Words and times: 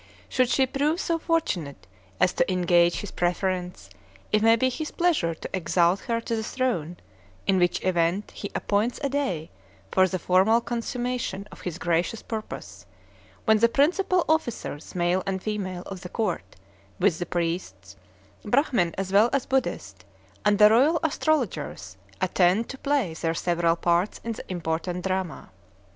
Should 0.29 0.49
she 0.49 0.65
prove 0.65 0.99
so 0.99 1.19
fortunate 1.19 1.85
as 2.19 2.33
to 2.33 2.51
engage 2.51 3.01
his 3.01 3.11
preference, 3.11 3.87
it 4.31 4.41
may 4.41 4.55
be 4.55 4.67
his 4.69 4.89
pleasure 4.89 5.35
to 5.35 5.49
exalt 5.55 5.99
her 5.99 6.19
to 6.21 6.35
the 6.35 6.41
throne; 6.41 6.97
in 7.45 7.59
which 7.59 7.85
event 7.85 8.31
he 8.31 8.49
appoints 8.55 8.99
a 9.03 9.09
day 9.09 9.51
for 9.91 10.07
the 10.07 10.17
formal 10.17 10.59
consummation 10.59 11.47
of 11.51 11.61
his 11.61 11.77
gracious 11.77 12.23
purpose, 12.23 12.87
when 13.45 13.59
the 13.59 13.69
principal 13.69 14.25
officers, 14.27 14.95
male 14.95 15.21
and 15.27 15.43
female, 15.43 15.83
of 15.83 16.01
the 16.01 16.09
court, 16.09 16.55
with 16.99 17.19
the 17.19 17.27
priests, 17.27 17.95
Brahmin 18.43 18.95
as 18.97 19.13
well 19.13 19.29
as 19.31 19.45
Buddhist, 19.45 20.03
and 20.43 20.57
the 20.57 20.71
royal 20.71 20.99
astrologers, 21.03 21.95
attend 22.19 22.69
to 22.69 22.77
play 22.79 23.13
their 23.13 23.35
several 23.35 23.75
parts 23.75 24.19
in 24.23 24.31
the 24.31 24.51
important 24.51 25.05
drama. 25.05 25.51